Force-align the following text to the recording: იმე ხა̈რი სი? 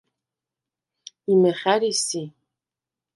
იმე 1.33 1.51
ხა̈რი 1.59 1.91
სი? 2.05 2.21